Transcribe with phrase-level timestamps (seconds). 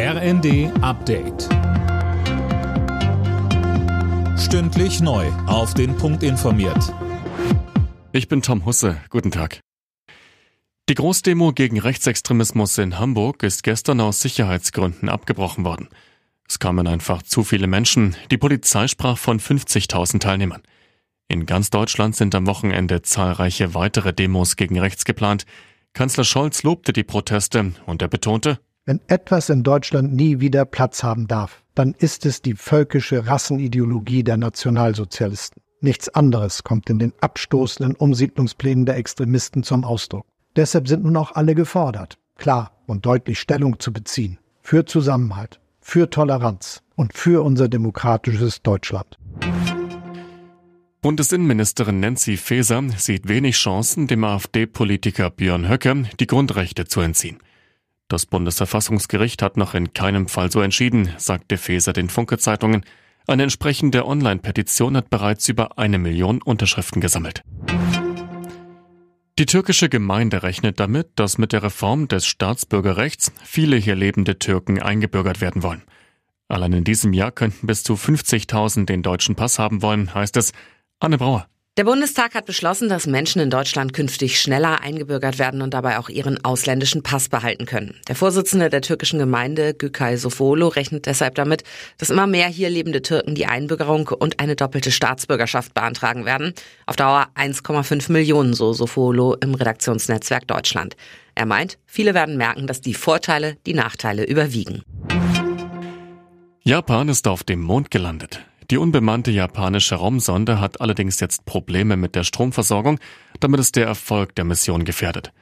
[0.00, 1.48] RND Update.
[4.38, 5.26] Stündlich neu.
[5.48, 6.94] Auf den Punkt informiert.
[8.12, 8.98] Ich bin Tom Husse.
[9.10, 9.58] Guten Tag.
[10.88, 15.88] Die Großdemo gegen Rechtsextremismus in Hamburg ist gestern aus Sicherheitsgründen abgebrochen worden.
[16.48, 18.14] Es kamen einfach zu viele Menschen.
[18.30, 20.62] Die Polizei sprach von 50.000 Teilnehmern.
[21.26, 25.44] In ganz Deutschland sind am Wochenende zahlreiche weitere Demos gegen rechts geplant.
[25.92, 31.02] Kanzler Scholz lobte die Proteste und er betonte, wenn etwas in Deutschland nie wieder Platz
[31.02, 35.60] haben darf, dann ist es die völkische Rassenideologie der Nationalsozialisten.
[35.82, 40.24] Nichts anderes kommt in den abstoßenden Umsiedlungsplänen der Extremisten zum Ausdruck.
[40.56, 44.38] Deshalb sind nun auch alle gefordert, klar und deutlich Stellung zu beziehen.
[44.62, 49.18] Für Zusammenhalt, für Toleranz und für unser demokratisches Deutschland.
[51.02, 57.36] Bundesinnenministerin Nancy Faeser sieht wenig Chancen, dem AfD-Politiker Björn Höcke die Grundrechte zu entziehen.
[58.08, 62.82] Das Bundesverfassungsgericht hat noch in keinem Fall so entschieden, sagte Feser den Funke-Zeitungen.
[63.26, 67.42] Eine entsprechende Online-Petition hat bereits über eine Million Unterschriften gesammelt.
[69.38, 74.80] Die türkische Gemeinde rechnet damit, dass mit der Reform des Staatsbürgerrechts viele hier lebende Türken
[74.80, 75.82] eingebürgert werden wollen.
[76.48, 80.52] Allein in diesem Jahr könnten bis zu 50.000 den deutschen Pass haben wollen, heißt es.
[80.98, 81.46] Anne Brauer.
[81.78, 86.08] Der Bundestag hat beschlossen, dass Menschen in Deutschland künftig schneller eingebürgert werden und dabei auch
[86.08, 87.94] ihren ausländischen Pass behalten können.
[88.08, 91.62] Der Vorsitzende der türkischen Gemeinde, Gükay Sofolo, rechnet deshalb damit,
[91.96, 96.52] dass immer mehr hier lebende Türken die Einbürgerung und eine doppelte Staatsbürgerschaft beantragen werden.
[96.86, 100.96] Auf Dauer 1,5 Millionen, so Sofolo im Redaktionsnetzwerk Deutschland.
[101.36, 104.82] Er meint, viele werden merken, dass die Vorteile die Nachteile überwiegen.
[106.64, 108.40] Japan ist auf dem Mond gelandet.
[108.70, 113.00] Die unbemannte japanische Raumsonde hat allerdings jetzt Probleme mit der Stromversorgung,
[113.40, 115.32] damit es der Erfolg der Mission gefährdet.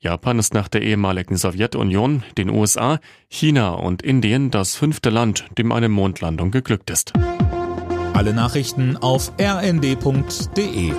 [0.00, 5.72] Japan ist nach der ehemaligen Sowjetunion, den USA, China und Indien das fünfte Land, dem
[5.72, 7.14] eine Mondlandung geglückt ist.
[8.12, 10.92] Alle Nachrichten auf rnd.de